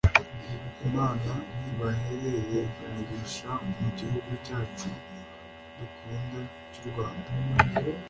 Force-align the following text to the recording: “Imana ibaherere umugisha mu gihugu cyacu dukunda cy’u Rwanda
“Imana 0.87 1.31
ibaherere 1.69 2.61
umugisha 2.85 3.51
mu 3.79 3.87
gihugu 3.97 4.31
cyacu 4.45 4.87
dukunda 5.77 6.39
cy’u 6.71 6.83
Rwanda 6.89 7.29